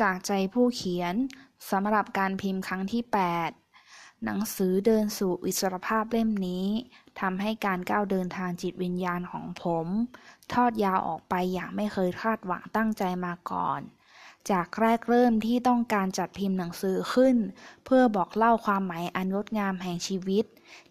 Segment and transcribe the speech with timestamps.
[0.00, 1.14] จากใจผู้เขียน
[1.70, 3.02] สำหรับการพิมพ์ครั้งที่
[3.62, 6.66] 8 หนังสือเดินสู่อิสรภาพเล่มนี้
[7.20, 9.86] ทำให้การก้าวเดินทางจิตวิญญาณของผม
[10.52, 13.80] ทอดยาวออกไปอย่างไม่เคยคาดหวังตั้งใจมาก่อน
[14.50, 17.36] จากแรกเริ่มที่ต้องการจัดพิมพ์หนังสือขึ้น
[17.84, 20.44] เพื่อบอกเล่าความหมายอันงดงามแห่งชีวิต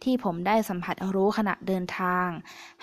[0.03, 2.27] ที่ผมได้สัมผัสรู้ขณะเดินทาง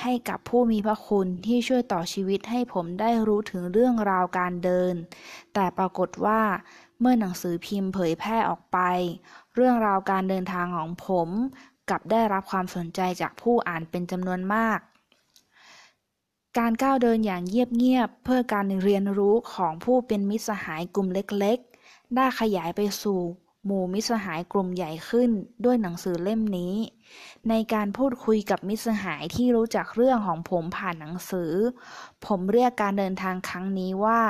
[0.02, 4.94] ให้กับผู้มีพระคุณที่ช่วยต่อชีวิตให้ผมได้รู้ถึงเรื่องราวการเดิน
[5.54, 6.40] แต่ปรากฏว่า
[7.00, 8.78] เมื่อหนังสือพิมพ์เผยแพร่ออกไป
[9.54, 11.28] เรื่องราวการเดินทางของผม
[11.90, 14.78] กลับได้รับความสนใจจากผู้อ่านเป็นจำนวนมาก
[16.58, 23.20] การก้าวเดินอย่างเงียบๆเพื่อการเรียนรู้ของผู้เป็นมิตรสหายกลุ่มเล็กๆ ได้ขยายไปสู่
[23.64, 25.30] หมู่มิตรสหายกลุ่มใหญ่ขึ้น
[25.64, 26.74] ด้วยหนังสือเล่มนี้
[27.48, 31.52] ในการพูดคุยกับมิตรสหายที่รู้จักเรื่องของผมผ่านหนังสือ
[32.26, 34.20] ผมเรียกการเดินทางครั้งนี้ว่า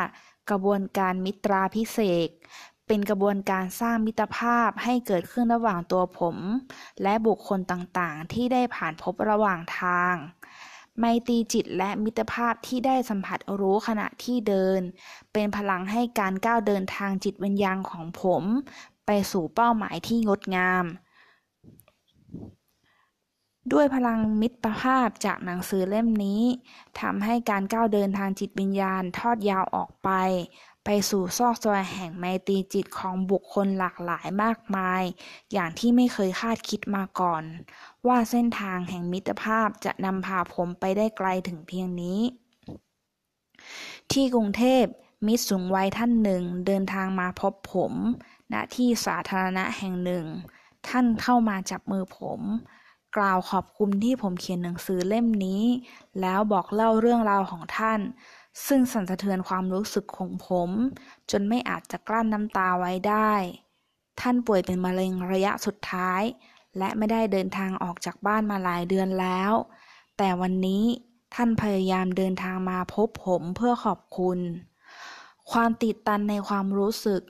[0.51, 2.29] กระบวนการมิตราพิเศษ
[2.87, 6.37] เป็นกระบวนการสร้างมิตรภาพให้เกิดขึ้นระหว่างตัวผม
[7.03, 10.15] และบุคคลต่างๆ ที่ได้ผ่านพบระหว่างทาง
[10.99, 14.81] ไมตรีจิตและมิตรภาพที่ได้สัมผัสรู้ขณะที่เดิน
[15.33, 18.43] เป็นพลังให้การก้าวเดินทางจิตวิญญาณของผม
[19.07, 20.85] ไปสู่เป้าหมายที่งดงาม
[23.73, 26.43] ด้วยพลังมิตรภาพจากหนังสือเล่มนี้
[27.01, 30.11] ทำให้การก้าวเดินทางจิตวิญญาณทอดยาวออกไป
[30.85, 35.03] ไปสู่ซอกซอยแห่งไมตรีจิตของบุคคลหลากหลายมากมาย
[35.53, 37.45] อย่างที่ไม่เคยคาดคิดมาก่อน
[38.07, 42.21] ว่าเส้นทางแห่งมิตรภาพจะนำพาผมไปได้ไกลถึงเพียงนี้
[44.13, 44.85] ที่กรุงเทพ
[45.27, 47.93] มิตรสูงวัยท่านหนึ่งเดินทางมาพบผม
[48.53, 50.27] ณที่สาธารณะแห่งหนึ่ง
[50.89, 52.41] ท่านเข้ามาจับมือผม
[53.17, 55.63] กล่าวขอบคุณที่ผมเขียนหนังสือเล่มนี้
[56.21, 58.01] แล้วบอกเล่าเรื่องราวของท่าน
[58.67, 60.71] ซึ่งสั่นสะเทือนความรู้สึกของผม
[61.31, 63.33] จนไม่อาจจะกลั้นน้ำตาไว้ได้
[64.21, 66.23] ท่านป่วยเป็นมะเร็งระยะสุดท้าย
[66.79, 69.53] และไม่ได้เดินทางออกจากบ้านมาหลายเดือนแล้ว
[70.19, 70.85] แต่วันนี้
[71.35, 74.39] ท่านพยายามเดินทางมาพบผมเพื่อขอบคุณ
[75.53, 77.23] ความติดตันในความรู้สึก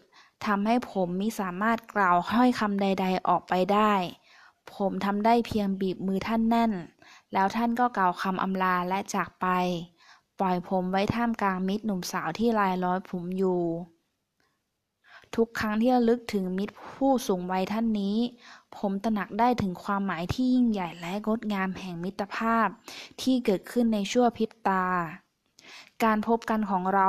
[0.46, 3.92] ทำให้ผมมิสามารถกล่าวห้อยคำใด ๆ ออกไปได้
[4.74, 6.72] ผมทำได้เพียงบีบมือท่านแน่น
[7.32, 9.46] แล้วท่านก็กล่าวคำอำลาและจากไป
[10.40, 13.62] ปล่อยผมไว้ท่ามกลางมิตรหนุ่มสาวที่ลายล้อยผมอยู่
[15.36, 18.16] ทุกครั้งที่ระลึกถึงมิตรผู้สูงวัยท่านนี้
[18.76, 22.68] ผมตระหนักได้ถึงความหมายที่ยิ่งใหญ่และงดงามแห่งมิตรภาพ
[23.22, 24.86] ที่เกิดขึ้นในชั่วพริบตา
[26.04, 27.08] การพบกันของเรา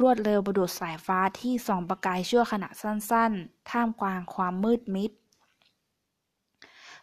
[0.00, 5.10] รวดเร็วประดุดสายฟ้าที่ส่องประกายชั่วขณะสั้นๆ ท่ามกลางความมืดมิด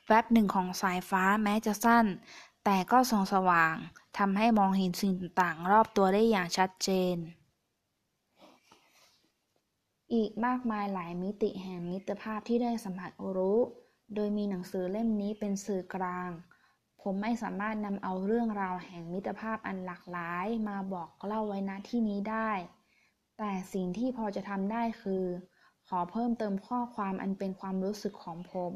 [0.07, 2.05] แวบหนึ่งของสายฟ้าแม้จะสั้น
[2.63, 3.75] แต่ก็ส่องสว่าง
[4.17, 7.17] ทำให้มองเห็นสิ่งต่างๆ รอบตัวได้อย่างชัดเจน
[10.13, 13.59] อีกมากมายหลายมิติแห่งมิตรภาพที่ได้สัมผัสรู้
[14.15, 16.29] โดยมีหนังสือเล่มนี้เป็นสื่อกลาง
[17.01, 22.51] ผมไม่สามารถนำเอาเรื่องราวแห่งมิตรภาพอันหลากหลายมาบอกเล่าไว้ณที่นี้ได้
[23.37, 25.25] แต่สิ่งที่พอจะทำได้คือ
[25.87, 28.73] ขอเพิ่มเติมข้อความอันเป็นความรู้สึกของผม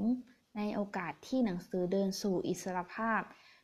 [0.57, 3.21] ในโอกาสที่หนังสือเดินสู่อิสรภาพ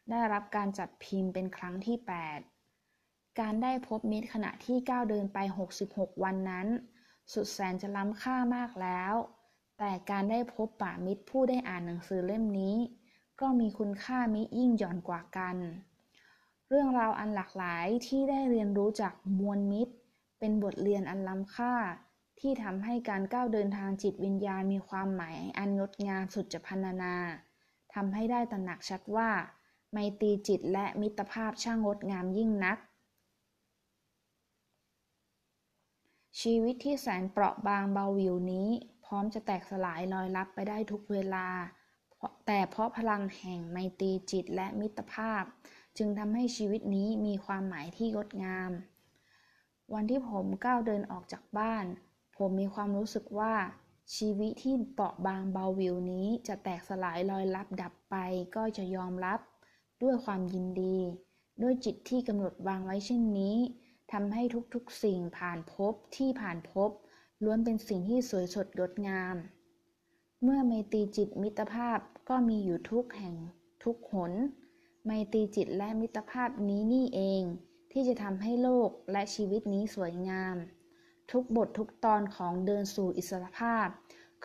[0.09, 1.97] ได้รับการจัดพิมพ์เป็นครั้งที่
[2.67, 5.37] 8 การได้พบมิตรขณะที่ก้าวเดินไป
[5.79, 6.67] 66 วันนั้น
[7.33, 9.13] สุดแสนจะล้ำค่ามากแล้ว
[9.79, 12.75] แต่การได้พบป่ามิตรผู้ได้อ่านหนังสือเล่มนี้
[13.41, 15.57] ก็มีคุณค่ามิยิ่งหย่อนกว่ากัน
[16.69, 19.93] เรื่องราวอันหลากหลายที่ได้เรียนรู้จากมวลมิตร
[20.39, 21.73] เป็นบทเรียนอันล้ำค่า
[22.39, 27.15] ที่ทำให้การก้าวเดินทางจิตวิญญาณมีความหมายอันงดงามสุดจะพันนา
[27.93, 29.29] ทำให้ได้ตระหนักชัดว่า
[29.93, 32.77] ไมตรีจิตและมิตรภาพช่างงดงามยิ่งนัก
[36.41, 38.69] ชีวิตที่แสนเปราะบางเบาวิวนี้
[39.05, 41.47] พร้อมจะแตกสลายลอยลับไปได้ทุกเวลา
[42.45, 45.43] แต่เพราะพลังแห่งไมตรีจิตและมิตรภาพ
[45.97, 48.71] จึงทำให้ชีวิตนี้มีความหมายที่งดงาม
[49.93, 51.85] วันที่ผมก้าวเดินออกจากบ้าน
[52.37, 53.53] ผมมีความรู้สึกว่า
[54.15, 58.15] ชีวิตที่เปราะบางเบาวิวนี้จะแตกสลายลอยลับดับไป
[58.55, 59.39] ก็จะยอมรับ
[60.03, 60.97] ด้วยความยินดี
[61.61, 63.57] ด้วยจิตที่กำหนดวางไว้เช่นนี้
[64.11, 66.89] ทำให้ทุกๆสิ่งผ่านพบที่ผ่านพบ
[67.43, 69.35] ล้วนเป็นสิ่งที่สวยสดงดงาม
[70.43, 73.35] เมื่อไมตรีจิตมิตรภาพก็มีอยู่ทุกแห่ง
[73.83, 74.33] ทุกหน
[75.05, 77.43] ไมตรีจิตและมิตรภาพนี้นี่เอง
[77.91, 80.55] ที่จะทำให้โลกและชีวิตนี้สวยงาม
[81.31, 83.87] ทุกบททุกตอนของเดินสู่อิสรภาพ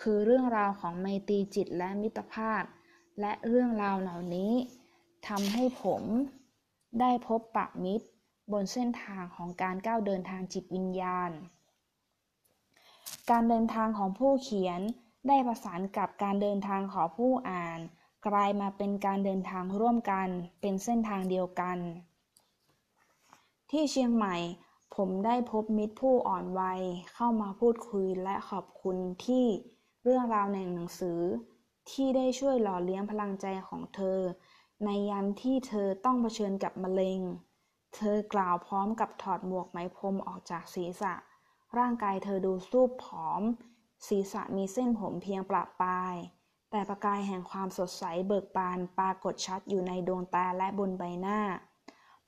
[0.01, 2.63] คือเรื่องราวของไมตรีจิตและมิตรภาพ
[3.21, 4.53] และเรื่องราวเหล่านี้
[5.27, 6.03] ทำให้ผม
[7.01, 8.07] ได้พบปะมิตร
[8.53, 11.31] บนเส้นทางของการก้าวเดินทางจิตวิญญาณ
[13.31, 14.81] การเดินทางของผู้เขียน
[15.29, 17.79] ได้ประสานกับการเดินทางของผู้อ่าน
[18.27, 20.29] กลายมาเป็นการเดินทางร่วมกัน
[20.61, 21.79] เป็นเส้นทางเดียวกัน
[23.71, 24.37] ที่เชียงใหม่
[24.97, 26.81] ผมได้พบมิตรผู้อ่อนวัย
[27.13, 29.45] เข้ามาพูดคุยและขอบคุณที่
[30.03, 31.21] เรื่องราวในหนังสือ
[31.91, 34.19] ที่ได้ช่วยหล่อเลี้ยงพลังใจของเธอ
[34.85, 37.21] ในยามที่เธอต้องเผชิญกับมะเร็ง
[37.95, 41.15] เธอกล่าวพร้อมกับถอดหมวกไหมพรมออกจากศีรษะ
[41.79, 43.43] ร่างกายเธอดูสูบผอม
[44.07, 46.17] ศีรษะมีเส้นผมเพียงประปราย
[46.71, 51.41] แต่ประกายแห่งความสดใสเบิกบานปรากฏชัดอยู่ในดวงตาและบนใบหน้า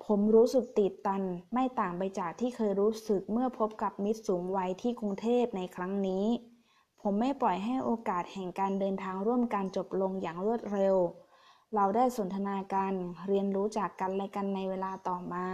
[0.04, 1.22] ผมรู้สึกติดตัน
[1.52, 6.26] ไม่ต่างไปจากที่เคยรู้สึกเมื่อพบกับมิตรสูงวัยที่กรุงเทพในครั้งนี้
[7.00, 10.96] ผมไม่ปล่อยให้โอกาสแห่งการเดินทางร่วมกันจบลงอย่างรวดเร็ว
[11.76, 12.94] เราได้สนทนากัน
[13.28, 15.46] เรียนรู้จากกันและกันในเวลาต่อมา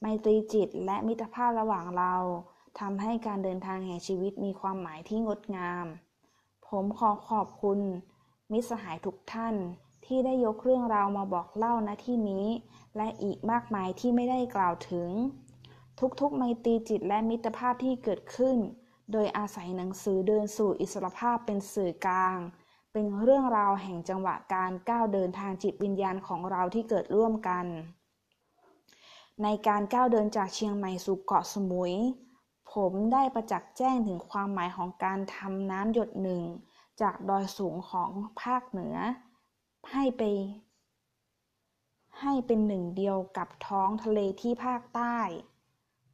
[0.00, 2.14] ไมตรีจิตและมิตรภาพระหว่างเรา
[2.80, 5.86] ทำให้การเดินทางแห่งชีวิตมีความหมายที่งดงาม
[6.68, 7.80] ผมขอขอบคุณ
[8.52, 9.54] มิตรสหายทุกท่าน
[10.06, 12.46] ที่ได้ยกเรื่องราวมาบอกเล่าณที่นี้
[12.96, 15.10] และอีกมากมายที่ไม่ได้กล่าวถึง
[16.20, 18.56] ทุกๆไมตรีจิตและมิตรภาพที่เกิดขึ้น
[19.12, 22.38] โดยอาศัยหนังสือเดินสู่อิสรภาพเป็นสื่อกลาง
[22.96, 27.66] เป็นเรื่องราวแห่งจังหวะการก้าวเดินทางจิตวิญญาณของเราที่เกิดร่วมกัน
[29.42, 31.94] ในการก้าวเดินจากเชียงใหม่สู่เกาะสมุย
[32.72, 36.42] ผมได้ประจักษ์แจ้งถึงความหมายของการทำน้ำหยดหนึ่ง
[37.00, 38.10] จากดอยสูงของ
[38.42, 38.96] ภาคเหนือ
[39.92, 40.22] ให้ไป
[42.20, 45.18] ให้เป็นหนึ่งเดียวกับท้องทะเลที่ภาคใต้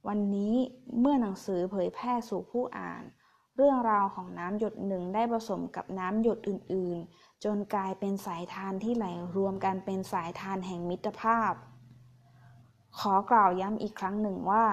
[0.08, 0.54] วันนี้
[0.98, 3.02] เมื่อหนังสือเผยแพร่สู่ผู้อ่าน
[3.56, 9.06] เรื่องราวของน้ำหยดหนึ่งได้ผสมกับน้ำหยดอื่นๆ จนกลายเป็นสายทานที่ไหล
[9.36, 11.52] รวมกันเป็นสายทานแห่งมิตรภาพ
[12.98, 14.64] ขอกล่าวย้ำอีกครั้งหนึ่งว่า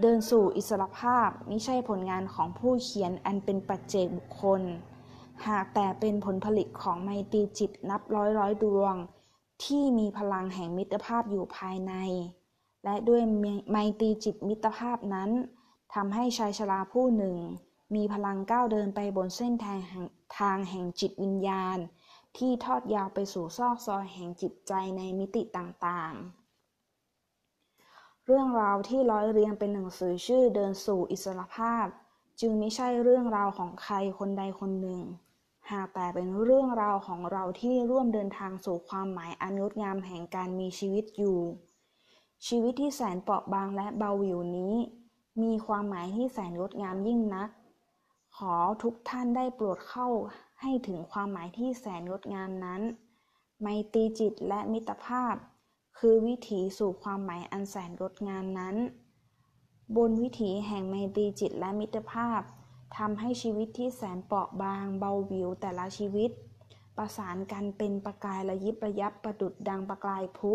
[0.00, 4.62] เดินสู่อิสรภาพไม่ใช่ผลงานของผู้เขียนอันเป็นปัจเจกบุคคล
[5.46, 8.94] หากแต่เป็นผลผลิตของไมตรีจิตนับร้อยร้อยดวง
[9.64, 11.92] ที่มีพลังแห่งมิตรภาพอยู่ภายใน
[12.84, 13.22] และด้วย
[13.70, 15.30] ไมตรีจิตมิตรภาพนั้น
[15.94, 17.36] ทำให้ชายชราผู้หนึ่ง
[17.94, 19.80] มีพลังก้าวเดินไปบนเส้นทาง
[20.38, 21.78] ทางแห่งจิตวิญญาณ
[22.36, 26.44] ที่ทอดยาวไปสู่ซอกซอยแห่งจิตใจในมิติต่างๆ
[28.26, 31.86] เรื่องราวที่ร้อยเรียงเป็นหนังสือชื่อเดินสู่อิสรภาพ
[32.40, 35.00] จึงไม่ใช่เรื่องราวของใครคนใดคนหนึ่ง
[35.70, 41.38] หากแต่เป็นเรื่องราวของเราที่ร่วมเดินทางสู่ความหมายอันงดงามแห่งการมีชีวิตอยู่
[42.46, 44.74] ชีวิตที่แสนเปราะบางและเบาหวิวนี้
[45.42, 47.48] มีความหมายที่แสนงดงามยิ่งนัก
[48.36, 50.08] ขอทุกท่านได้โปรดเข้า
[50.60, 52.82] ให้ถึงความหมายที่แสนงดงามนั้น
[53.60, 55.34] ไมตรีจิตและมิตรภาพ
[55.98, 58.76] คือวิถีสู่ความหมายอันแสนงดงามนั้น
[59.96, 62.40] บนวิถีแห่งไมตรีจิตและมิตรภาพ
[62.96, 66.30] ทำให้ชีวิตที่แสนเปราะบางเบาวิวแต่ละชีวิต
[66.96, 70.52] ประสานกันเป็นประกายระยิบระยับประดุดดังประกายพุ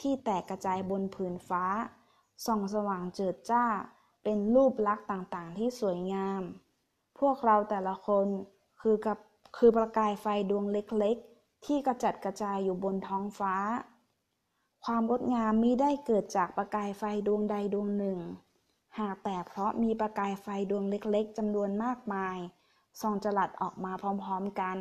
[0.00, 1.64] ที่แตกกระจายบนผืนฟ้า
[2.46, 3.64] ส่องสว่างเจิดจ้า
[4.22, 6.42] เป็นรูปลักษณ์ต่างๆ ที่สวยงาม
[7.18, 8.26] พวกเราแต่ละคน
[8.80, 9.18] คือกับ
[9.56, 13.54] คือประกายไฟดวงเล็กๆ ที่กระจัดกระจายอยู่บนท้องฟ้า
[14.84, 18.18] ความงดงามมิได้เกิดจากประกายไฟดวงใดดวงหนึ่ง
[18.98, 22.38] หากแต่เพราะมีประกายไฟดวงเล็กๆจำนวนมากมาย
[23.00, 24.78] ส่องจลัดออกมาพร้อมๆกัน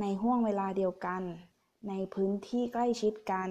[0.00, 1.22] ในห้วงเวลาเดียวกัน
[1.88, 3.50] ในพื้นที่ใกล้ชิดกัน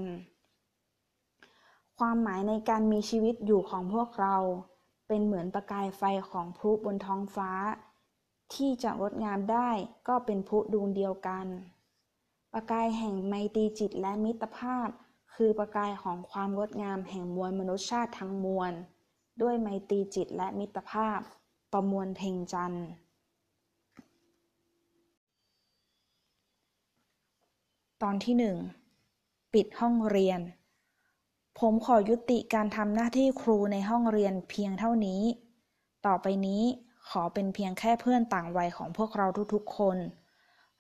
[2.00, 4.36] ความหมายในการมีชีวิตอยู่ของพวกเรา
[5.08, 7.52] เป็นเหมือนประกายไฟของพลุบนท้องฟ้า
[8.56, 9.70] ที่จะงดงามได้
[10.08, 11.48] ก็เป็นพุดวงเดียวกัน
[12.54, 14.90] ประกายแห่งไมตรีจิตและมิตรภาพ
[15.36, 18.72] คือประกายของความงดงามแห่งมวลมนุษยชาติทั้งมวล
[19.42, 21.20] ด้วยไมตรีจิตและมิตรภาพ
[21.74, 22.86] ประมวลเพ่งจันทร์
[28.02, 28.58] ตอนที่หนึ่ง
[29.54, 30.40] ปิดห้องเรียน
[31.60, 35.22] ผมขอยุติการทำหน้าที่ครูในห้องเรียนเพียงเท่านี้
[36.06, 36.64] ต่อไปนี้
[37.10, 39.98] ขอเป็นเพียงแค่เพื่อนต่างวัยของพวกเราทุกๆคน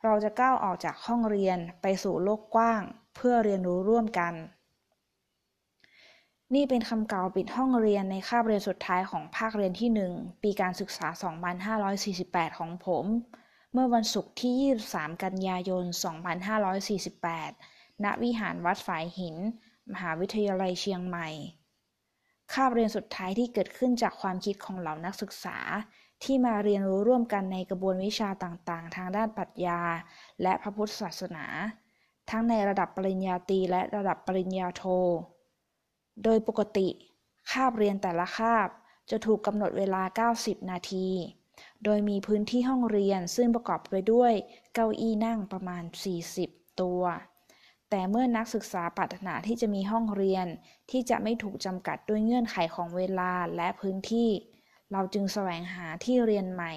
[0.03, 2.81] เราจะก้าวออกจากห้องเรียนไปสู่โลกกว้าง
[3.15, 4.33] เพื่อเรียนรู้ร่วมกัน
[6.53, 11.07] นี่เป็นคำกล่าวปิดห้องเรียนในคาบเรียนสุดท้ายของภาคเรียนที่ 1 ปีการศึกษา
[11.83, 13.05] 2548 ของผม
[13.73, 14.53] เมื่อวันศุกร์ที่
[14.87, 15.83] 23 กันยายน
[17.13, 19.35] 2548 ณ วิหารวัดฝายหิน
[19.91, 21.29] มหาวิทยาลัยเชียงใหม่
[22.53, 25.57] คาบเรียนสุดท้ายที่เกิดขึ้นจากความคิดของเหล่านักศึกษา
[26.23, 29.81] ที่มาเรียนรู้ร่วมกันในกระบวนวิชาต่างๆ ทางด้านปรัชญา
[30.41, 31.45] และพระพุทธศาสนา
[32.29, 34.83] ทั้งในระดับปริญญาตรีและระดับปริญญาโท
[36.23, 36.87] โดยปกติ
[37.51, 38.67] คาบเรียนแต่ละคาบ
[39.11, 41.09] จะถูกกำหนดเวลา 90 นาที
[41.83, 44.33] โดยมีพื้นที่ห้องเรียนซึ่งประกอบไปด้วย
[44.73, 45.83] เก้าอี้นั่งประมาณ
[46.31, 47.03] 40 ตัว
[47.89, 50.47] แต่เมื่อนักศึกษาปรารถนาที่จะมีห้องเรียน
[50.91, 54.29] ที่จะไม่ถูกจำกัดด้วยเงื่อนไขของเวลาและพื้นที่
[54.93, 56.73] เราจึงแสวงหาที่เรียนใหม่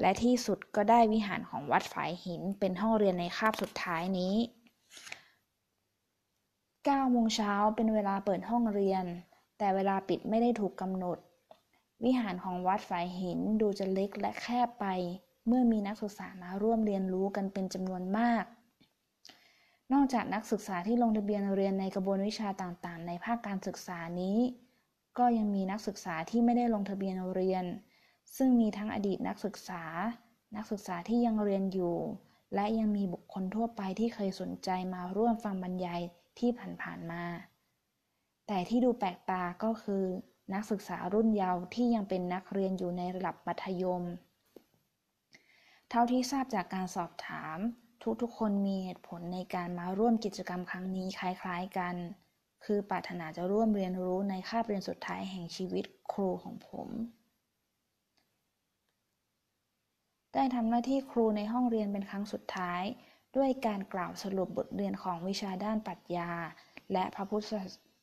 [0.00, 4.34] และที่สุดก็ได้วิหารของวัดฝายหินเป็นห้องเรียนในคาบสุดท้ายนี้
[6.96, 9.04] 9โมงเช้าเป็นเวลาเปิดห้องเรียน
[9.58, 11.18] แต่เวลาปิดไม่ได้ถูกกำหนด
[12.04, 14.86] วิหารของวัดฝายหินดูจะเล็กและแคบไป
[15.46, 18.44] เมื่อมีนักศึกษามาร่วมเรียนรู้กันเป็นจำนวนมาก
[19.92, 24.38] นอกจากนักศึกษาที่ลงทะเบียนเรียนในกระบวนวิชาต่างๆ ในภาคการศึกษานี้
[25.18, 27.64] ก็ยังมีนักศึกษาที่ไม่ได้ลงทะเบียนเรียน
[28.36, 29.82] ซึ่งมีทั้งอดีตนักศึกษา
[30.56, 31.96] นักศึกษาที่ยังเรียนอยู่
[32.54, 36.00] และยังมีบุคคลทั่วไปที่เคยสนใจมาร่วมฟังบรรยาย
[36.38, 36.50] ที่
[36.82, 37.24] ผ่านๆมา
[38.46, 40.04] แต่ที่ดูแปลกตาก็คือ
[40.54, 44.02] นักศึกษารุ่นเยาว์ที่ยังเป็นนักเรียนอยู่ในระดับมัธยม
[45.90, 47.58] เท่าที่ทราบจากการสอบถาม
[48.22, 51.94] ทุกๆคนมีเหตุผลในการมาร่วมกิจกรรมครั้งนี้คล้ายๆกัน
[52.66, 56.88] คือปรารถนาจะร่วมเรียนรู้ในคาบเรียนสุดท้ายแห่งชีวิตครูของผม
[60.34, 62.82] ได้ทำหน้าที่ครูในห้องเรียนเป็นครั้งสุดท้าย
[63.36, 66.30] ด้วยการกล่าวสรุปบทเรียนของวิชาด้านปรัชญา
[66.92, 67.26] และพระ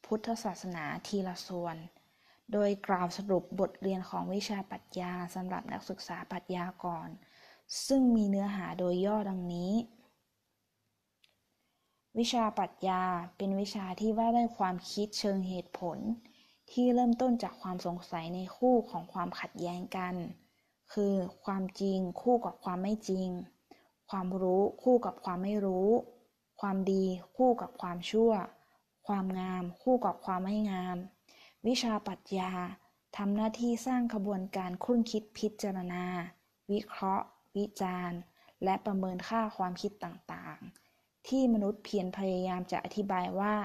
[0.07, 1.77] พุทธศาสนาทีละส่วน
[2.53, 7.09] โดยกล่าวสรุปบทเรียนของวิชาปรัชญาสำหรับนักศึกษาปรัชญาก่อน
[7.87, 9.71] ซึ่งมีเนื้อหาโดยย่อดังนี้
[12.19, 13.03] วิชาปรัชญา
[13.37, 15.97] เป็นวิชาที่ว่าด้วยความคิดเชิงเหตุผล
[16.71, 20.15] ที่เริ่มต้นจากความสงสัยในคู่ของความขัดแย้งกัน
[20.93, 23.29] คือความจริงคู่กับความไม่จริง
[24.09, 25.89] ความรู้คู่กับความไม่รู้
[26.61, 27.05] ความดี
[27.35, 28.31] คู่กับความชั่ว
[29.07, 30.97] ความงามคู่กับความไม่งาม
[31.67, 32.51] วิชาปรัชญา
[33.17, 36.05] ทำหน้าที่สร้างขบวนการคุ้นคิดพิจารณา
[36.71, 37.25] วิเคราะห์
[37.57, 38.19] วิจารณ์
[38.63, 40.82] และประเมินค่าความคิดต่างๆ
[41.27, 43.55] ที่มนุษย์เพียรพยายามจะอธิบายว่า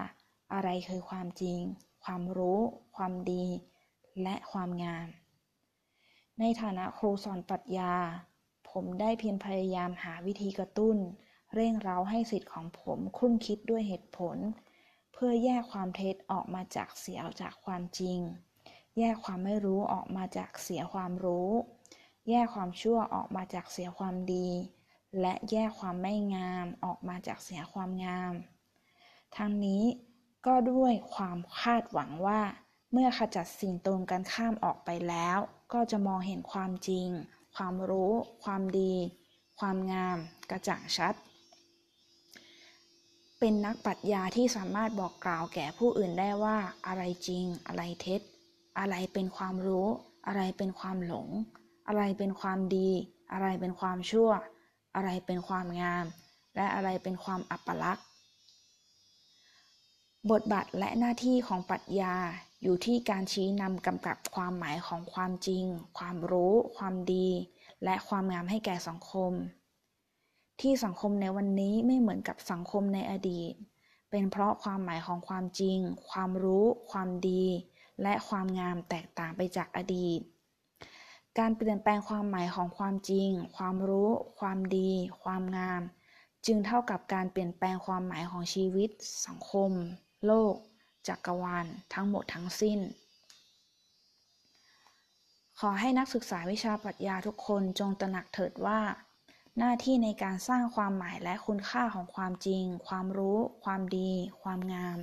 [0.52, 1.60] อะไรคือความจริง
[2.04, 2.60] ความรู้
[2.96, 3.46] ความดี
[4.22, 5.08] และความงาม
[6.40, 7.94] ในฐานะครูสอนปรัชญา
[8.70, 10.96] ผมได้เพียรพยายามหาวิธีกระตุ้น
[11.54, 14.36] เร่งเร้าให้สิทธิ์ของผมคุ้นคิดด้วยเหตุผล
[15.12, 18.18] เพื่อแยกความเท็จออกมาจากเสียจากความจริง
[18.98, 21.50] แยกความไม่รู้ออกมาจากเสียความรู้
[22.28, 24.48] แยกความชั่วออกมาจากเสียความดี
[25.20, 28.32] และแยกความไม่งามออกมาจากเสียความงาม
[29.36, 29.82] ทั้งนี้
[30.46, 32.40] ก็ด้วยความคาดหวังว่า
[32.92, 35.38] เมื่อขจัดสิ่งตรงกันข้ามออกไปแล้ว
[35.72, 37.08] ก็จะมองเห็นความจริง
[37.56, 38.12] ความรู้
[38.44, 38.94] ความดี
[39.58, 40.18] ความงาม
[40.50, 41.14] กระจ่างชัด
[43.38, 48.20] เป็นนักปรัชญาที่สามารถบอกกล่าวแก่ผู้อื่นได้ว่า อะไรจริง อะไรเท็จ
[48.78, 49.88] อะไรเป็นความรู้
[50.26, 51.28] อะไรเป็นความหลง
[51.88, 52.90] อะไรเป็นความดี
[53.32, 54.30] อะไรเป็นความชั่ว
[54.98, 56.04] อะไรเป็นความงาม
[56.56, 58.06] และอะไรเป็นความอัปลักษณ์
[60.30, 62.14] บทบาทและหน้าที่ของปรัชญา
[62.62, 65.64] อยู่ที่การชี้นำกำกับความหมายของความจริง
[65.98, 67.28] ความรู้ ความดี
[67.84, 69.32] และความงามให้แก่สังคม
[70.60, 73.52] ที่สังคมในวันนี้ไม่เหมือนกับสังคมในอดีต
[74.10, 75.78] เป็นเพราะความหมายของความจริง
[76.10, 77.44] ความรู้ ความดี
[78.02, 80.20] และความงามแตกต่างไปจากอดีต
[81.38, 84.90] การเปลี่ยนแปลงความหมายของความจริง ความรู้ ความดี
[85.22, 85.82] ความงาม
[86.46, 88.90] จึงเท่ากับการเปลี่ยนแปลงความหมายของชีวิต
[89.26, 89.70] สังคม
[90.26, 90.54] โลก
[91.08, 92.78] จักรวาล ทั้งหมดทั้งสิ้น
[95.60, 98.80] ขอให้นักศึกษาวิชาปรัชญาทุกคนจงตระหนักเถิดว่า
[99.58, 104.10] หน้าที่ในการสร้างความหมายและคุณค่าของความจริง ความรู้ ความดี
[104.42, 104.98] ความงาม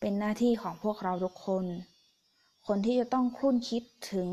[0.00, 1.64] เป็นหน้าที่ของพวกเราทุกคน
[2.66, 4.30] คนที่จะต้องคุ้นคิดถึง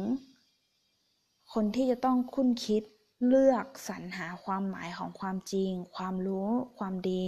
[1.54, 2.84] คนที่จะต้องคุ้นคิด
[3.28, 7.26] เลือกสรรหาความหมายของความจริง ความรู้ ความดี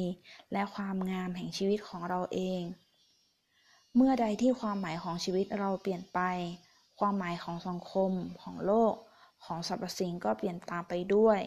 [0.51, 2.61] และความงามแห่งชีวิตของเราเอง
[3.95, 6.19] เมื่อใดที่ความหมายของชีวิตเราเปลี่ยนไป
[6.99, 8.11] ความหมายของสังคม
[8.41, 8.93] ของโลก
[9.45, 11.39] ของสรรพสิ่งก็เปลี่ยนตามไปด้วย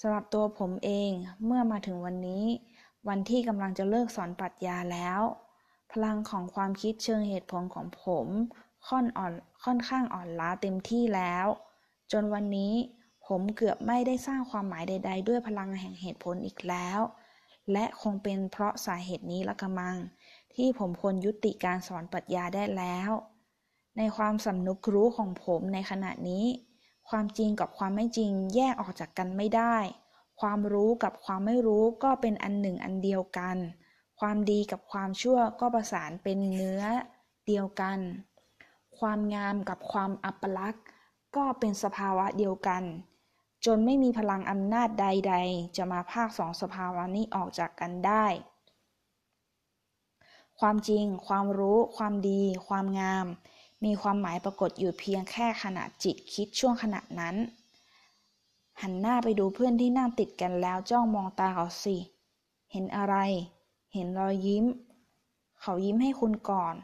[0.00, 1.10] สำหรับตัวผมเอง
[1.44, 2.44] เมื่อมาถึงวันนี้
[3.08, 5.20] วันที่กำลังจะเลิกสอนปรัชญาแล้ว
[5.92, 8.26] พลังของความคิดเชิงเหตุผลของผม
[8.88, 9.32] ค่อนอ่อน
[9.64, 11.46] ค่อนข้างอ่อนล้าเต็มที่แล้ว
[12.12, 12.74] จนวันนี้
[13.26, 17.00] ผมเกือบไม่ได้สร้างความหมายใด ๆ ด้วยพลังแห่งเหตุผลอีกแล้ว
[17.72, 19.96] และคงเป็นเพราะสาเหตุนี้ละกะมัง
[20.54, 23.10] ที่ผมควรยุติการสอนปรัชญาได้แล้ว
[23.98, 26.46] ในความสำนึกรู้ของผมในขณะนี้
[27.08, 29.76] ความจริงกับความไม่จริงแยกออกจากกันไม่ได้
[30.40, 33.56] ความรู้กับความไม่รู้ก็เป็นอันหนึ่งอันเดียวกัน
[34.20, 36.82] ความดีกับความชั่วก็ประสานเป็นเนื้อ
[37.46, 37.98] เดียวกัน
[38.98, 40.84] ความงามกับความอัปลักษณ์
[41.36, 42.82] ก็เป็นสภาวะเดียวกัน
[43.66, 48.26] จนไม่มีพลังอำนาจใด ๆ จะมาภาคสองสภาวะนี้ออกจากกันได้
[50.60, 53.26] ความจริง ความรู้ ความดี ความงาม
[53.84, 57.36] มีความหมายปรากฏอยู่เพียงแค่ขณะจิตคิดช่วงขณะนั้น
[58.80, 61.96] หันหน้าไปดูเพื่อนที่นั่งติดกันแล้วจ้องมองตาเขาสิ
[62.72, 63.16] เห็นอะไร
[63.94, 64.64] เห็นรอยยิ้ม
[65.60, 66.74] เขายิ้มให้คุณก่อน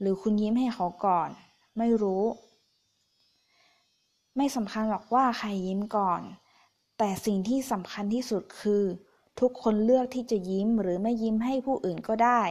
[0.00, 1.30] หรือคุณยิ้มให้เขาก่อน
[1.78, 2.24] ไม่รู้
[4.36, 6.22] ไม่สำคัญหรอกว่าใครยิ้มก่อน
[6.98, 8.84] แต่สิ่งที่สำคัญที่สุดคือ
[9.40, 12.42] ทุกคนเลือกที่จะยิ้มหรือไม่ยิ้มให้ผู้อื่นก็ได้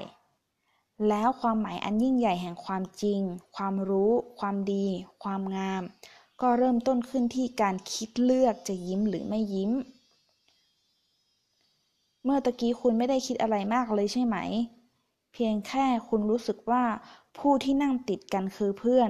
[1.10, 3.22] แล้วความหมายอันยิ่งใหญ่แห่งความจริง
[3.56, 4.86] ความรู้ ความดี
[5.24, 5.84] ความงาม
[6.42, 9.72] ก็เริ่มต้นขึ้นที่การคิดเลือกจะยิ้มหรือไม่ยิ้ม
[12.24, 14.38] เมื่อตะกี้คุณไม่ได้คิดอะไรมากเลยใช่ไหม
[15.33, 16.83] เพียงแค่คุณรู้สึกว่า
[17.37, 19.09] ผู้ที่นั่งติดกันคือเพื่อน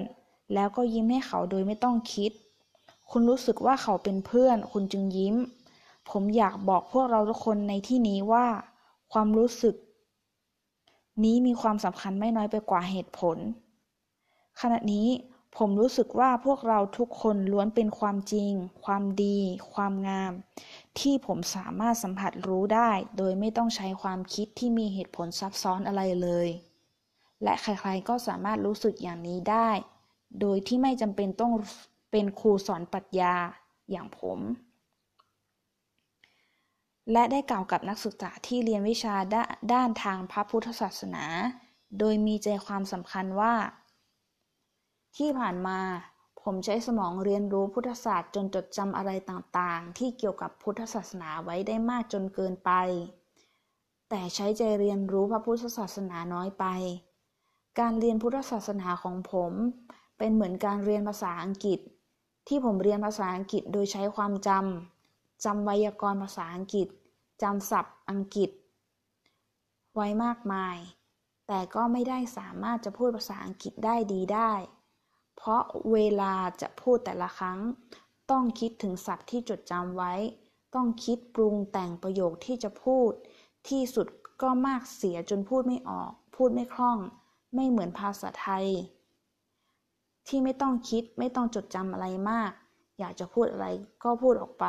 [0.54, 2.32] แล้วก็ยิ้มให้เขาโดยไม่ต้องคิด
[3.12, 5.36] คุณรู้สึกว่าเขาเป็นเพื่อน คุณจึงยิ้ม
[6.10, 8.46] ผมอยากบอกพวกเราทุกคนในที่นี้ว่า
[9.12, 9.76] ความรู้สึก
[11.24, 13.38] นี้มีความสำคัญไม่น้อยไปกว่าเหตุผล
[14.62, 15.08] ขณะนี้
[15.58, 18.52] ผมรู้สึกว่าพวกเราทุกคนล้วนเป็นความจริง
[18.84, 19.40] ความดี
[19.74, 20.34] ความงาม
[21.00, 26.50] ที่ผมสามารถสัมผัสรู้ได้ โดยไม่ต้องใช้ความคิดที่มีเหตุผลซับซ้อนอะไรเลย
[27.44, 29.70] และใครๆก็สามารถรู้สึกอย่างนี้ได้
[30.42, 31.54] โดยที่ไม่จำเป็นต้อง
[32.12, 33.36] เป็นครูสอนปรัชญา
[33.92, 34.40] อย่างผม
[37.12, 39.36] และได้กล่าวกับนักศึกษาที่เรียนวิชาด
[39.74, 41.26] ด้านทางพระพุทธศาสนา
[42.00, 43.54] โดยมีใจความสำคัญว่า
[45.18, 45.80] ที่ผ่านมา
[46.44, 52.72] ผมใช้สมองเรียนรู้พุทธศาสตร์จนจดจำอะไรต่างๆ ที่เกี่ยวกับพุทธศาสนาไว้ได้มากจนเกินไป
[54.10, 56.66] แต่ใช้ใจเรียนรู้พระพุทธศาสนาน้อยไป
[57.80, 59.52] การเรียนพุทธศาสนาของผม
[60.18, 61.80] เป็นเหมือนการเรียนภาษาอังกฤษ
[62.48, 66.88] ที่ผมเรียนภาษาอังกฤษโดยใช้ความจำจำไวยากรณ์ภาษาอังกฤษ
[67.42, 68.50] จำศัพท์อังกฤษ
[69.96, 70.78] ไว้มากมาย
[71.48, 74.52] แต่ก็ไม่ได้สามารถจะพูดภาษาอังกฤษได้ดีได้
[75.46, 77.60] เพราะเวลาจะพูดแต่ละครั้ง
[78.32, 80.14] ต้องคิดถึงศัพท์ที่จดจำไว้
[80.76, 83.12] ต้องคิดปรุงแต่งประโยคที่จะพูด
[83.70, 84.08] ที่สุด
[84.42, 87.00] ก็มากเสียจนพูดไม่ออก พูดไม่คล่อง
[87.56, 88.68] ไม่เหมือนภาษาไทย
[90.28, 92.52] ที่ไม่ต้องคิดไม่ต้องจดจำอะไรมาก
[93.00, 93.68] อยากจะพูดอะไร
[94.04, 94.66] ก็พูดออกไป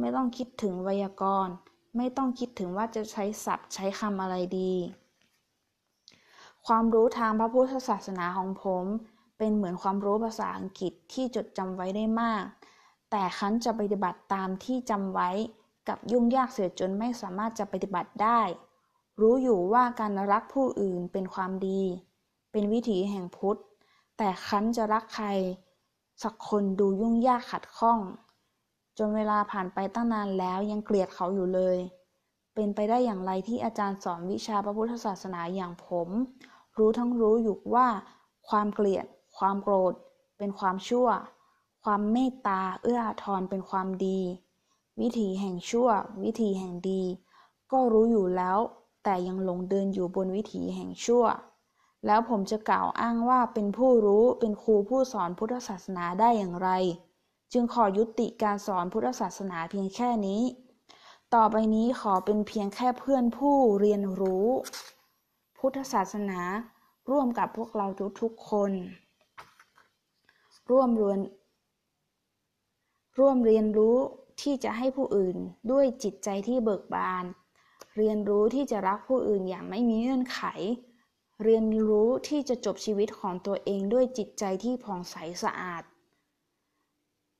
[0.00, 1.54] ไม่ต้องคิดถึงไวยากรณ์
[1.96, 4.72] ไม่ต้องคิดถึงว่าจะใช้ศัพท์ใช้คำอะไรดี
[6.66, 8.84] ความรู้ทางพระพุทธศาสนาของผม
[9.38, 12.44] เป็นเหมือนความรู้ภาษาอังกฤษที่จดจำไว้ได้มาก
[13.10, 15.30] แต่คันจะปฏิบัติตามที่จำไว้
[15.88, 18.40] กับยุ่งยากเสียจนไม่สามารถจะปฏิบัติได้
[19.20, 21.82] รู้อยู่ว่าการรักผู้อื่นเป็นความดี
[22.52, 23.58] เป็นวิถีแห่งพุทธ
[24.18, 25.28] แต่คันจะรักใคร
[26.22, 27.98] สักคนดูยุ่งยากขัดข้อง
[28.98, 31.78] จนเวลาผ่านไปตั้งนานแล้วยังเกลียดเขาอยู่เลย
[32.54, 36.08] เป็นไปได้อย่างไรที่อาจารย์สอนวิชาพระพุทธศาสนาอย่างผม
[36.78, 37.86] รู้ทั้งรู้อยู่ว่า
[38.48, 39.06] ความเกลียด
[39.38, 39.92] ความโกรธ
[40.38, 41.08] เป็นความชั่ว
[41.84, 44.20] ความเมตตาเอื้ออาทรเป็นความดี
[45.00, 45.88] วิถีแห่งชั่ว
[46.22, 47.02] วิถีแห่งดี
[47.72, 48.58] ก็รู้อยู่แล้ว
[49.04, 51.24] แต่ยังหลงเดินอยู่บนวิถีแห่งชั่ว
[52.06, 56.70] แล้วผมจะกล่าวอ้างว่าเป็นผู้รู้เป็นครูผู้สอนพุทธศาสนาได้อย่างไร
[57.52, 60.42] จึงขอยุติการสอนพุทธศาสนาเพียงแค่นี้
[61.34, 64.48] ต่อไปนี้ขอเป็นเพียงแค่เพื่อนผู้เรียนรู้
[65.58, 66.40] พุทธศาสนา
[67.10, 67.86] ร่วมกับพวกเรา
[68.20, 68.72] ทุกๆคน
[70.70, 71.20] ร่วมรียน
[73.18, 73.96] ร่วมเรียนรู้
[74.42, 75.36] ที่จะให้ผู้อื่น
[75.70, 77.24] ด้วยจิตใจที่เบิกบาน
[77.96, 80.40] เรียนรู้ที่จะรักผู้อื่นอย่างไม่มีเงื่อนไข
[81.42, 85.82] เรียนรู้ที่จะจบชีวิตของตัวเองด้วยจิตใจที่ผ่องใสสะอาด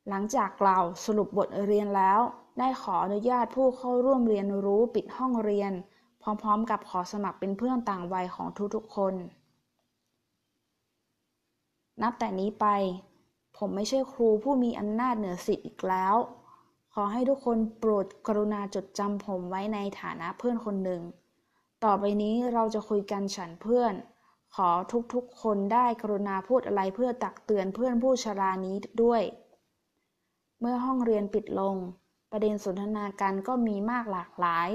[0.08, 2.20] หลังจากกล่าวสรุปบทเรียนแล้ว
[2.58, 5.72] ได้ขออนุญาตผู้เข้าร่วมเรียนรู้ปิดห้องเรียน
[6.22, 9.14] พร้อมๆ กับขอสมัครเป็นเพื่อนต่างวัยของทุกๆคน
[12.02, 12.66] นับแต่นี้ไป
[13.56, 16.16] ผมไม่ใช่ครูผู้มีอำนาจเหนือสิทธิ์อีกแล้ว
[16.94, 21.02] ขอให้ทุกคนโปรดกรุณาจดจำผมไว้ในฐานะเพื่อนคนหนึ่ง
[21.84, 23.94] ต่อไปนี้เราจะคุยกันฉันเพื่อน
[24.54, 24.70] ขอ
[25.14, 29.22] ทุกๆคนได้กรุณาพูดอะไรเพื่อตักเตือนเพื่อนผู้ชรานี้ด้วย
[30.60, 31.76] เมื่อห้องเรียนปิดลง
[32.30, 34.70] ประเด็นสนทนาการก็มีมากหลากหลาย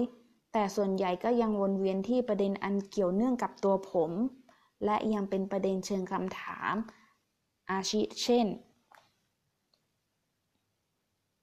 [0.53, 4.11] แต่ส่วนใหญ่ก็ยังวนเวียนที่ประเด็นอันเกี่ยวเนื่องกับตัวผม
[4.85, 6.73] และยังเป็นประเด็นเชิงคำถาม
[7.69, 8.47] อาชิเช่น